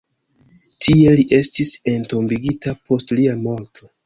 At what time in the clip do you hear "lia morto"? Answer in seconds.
3.21-3.93